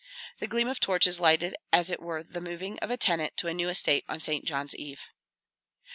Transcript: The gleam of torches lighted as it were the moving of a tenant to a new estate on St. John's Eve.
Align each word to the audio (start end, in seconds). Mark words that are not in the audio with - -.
The 0.39 0.47
gleam 0.47 0.67
of 0.67 0.79
torches 0.79 1.19
lighted 1.19 1.55
as 1.71 1.91
it 1.91 2.01
were 2.01 2.23
the 2.23 2.41
moving 2.41 2.79
of 2.79 2.89
a 2.89 2.97
tenant 2.97 3.37
to 3.37 3.47
a 3.47 3.53
new 3.53 3.69
estate 3.69 4.03
on 4.09 4.19
St. 4.19 4.43
John's 4.45 4.73
Eve. 4.73 5.03